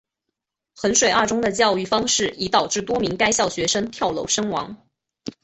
[0.77, 4.75] 衡水二中的教育方式已导致多名该校学生跳楼身亡。